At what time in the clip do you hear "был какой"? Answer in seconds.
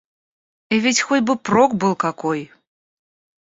1.75-2.51